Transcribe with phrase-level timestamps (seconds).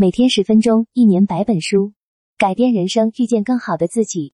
[0.00, 1.92] 每天十分钟，一年百本书，
[2.38, 4.32] 改变人生，遇见更好的自己。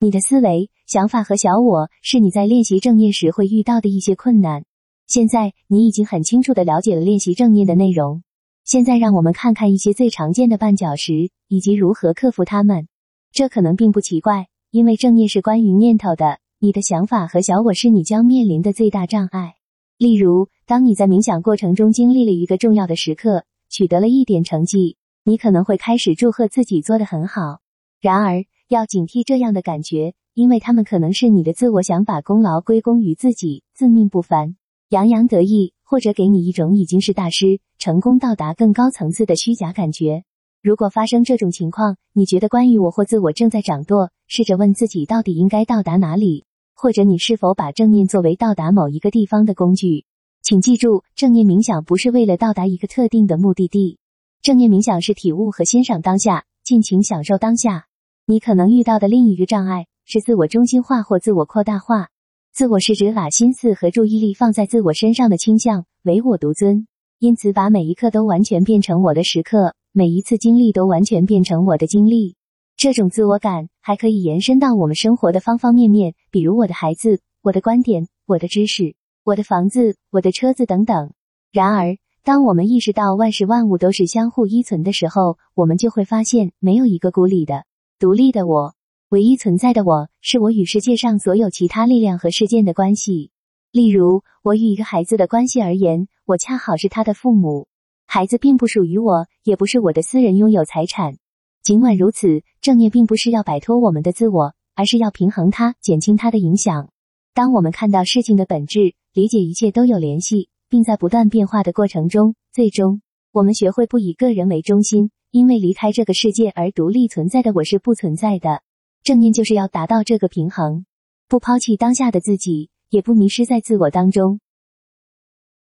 [0.00, 4.64] 你的思维、想法和小我是你在练习正念时会遇到的一些困难。
[5.06, 8.24] 现在你已经很清楚的了解了练习正念的内容。
[8.64, 12.88] 现在让我们看看一些最常见的绊脚石以及如何克服它们。
[13.30, 16.40] 这可能并不奇怪，因为正念是关于念头的。
[16.58, 19.54] 你的想法和小我是你将面临的最大障碍。
[19.96, 23.44] 例如，当你在冥想过程中经历了一个重要的时刻。
[23.68, 27.60] 取得了一点成绩，你可能会开始祝贺自己做得很好。
[28.00, 34.56] 然而，要警惕这样的感觉，因为他们可能是你的自我想把功劳归功于自己，自命不凡，
[34.90, 40.24] 洋洋得意，或者给你一种已经是大师、成功到达更高层次的虚假感觉。
[40.62, 50.06] 如果发生这种情况，你觉得关于我或自我正在掌舵，试着问自己到底应该到达哪里，或者你是否把正念作为到达某一个地方的工具。
[50.44, 53.96] 请记住，正念冥想不是为了到达一个特定的目的地。
[54.42, 57.86] 正念冥想是体悟和欣赏当下，尽情享受当下。
[58.26, 62.10] 你可能遇到的另一个障碍是自我中心化或自我扩大化。
[62.52, 66.86] 自我是指把心思和注意力放在自我身上的倾向，唯我独尊。
[67.18, 72.36] 因此，把每一刻都完全变成我的时刻，每一次经历都完全变成我的经历。
[72.76, 78.94] 这种自我感还可以延伸到我们生活的方方面面，比如我的孩子、我的观点、我的知识。
[79.24, 81.14] 我的房子，我的车子等等。
[81.50, 87.64] 然而，当我们意识到万事万物都是相互依存的时候，我们就会发现，没有一个孤立的、
[87.98, 88.74] 独立的我。
[89.08, 93.30] 唯一存在的我，是我与世界上所有其他力量和事件的关系。
[93.72, 97.66] 例如，我与一个孩子的关系而言，我恰好是他的父母。
[98.06, 101.16] 孩子并不属于我，也不是我的私人拥有财产。
[101.62, 106.90] 尽管如此，正念并不是要摆脱我们的自我，而是要平衡它，减轻它的影响。
[107.34, 118.62] 当我们看到事情的本质，理解一切都有联系，并在不断变化的过程中，最终我们学会不以个人为中心，因为离开这个世界而独立存在的我是不存在的。
[119.02, 120.86] 正念就是要达到这个平衡，
[121.26, 124.38] 不抛弃当下的自己，也不迷失在自我当中。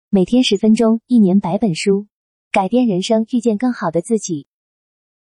[0.10, 2.08] 每天十分钟，一年百本书，
[2.52, 4.46] 改变人生，遇见更好的自己。